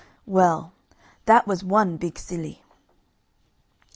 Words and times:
Well, 0.25 0.73
that 1.25 1.45
was 1.45 1.63
one 1.63 1.97
big 1.97 2.17
silly. 2.17 2.63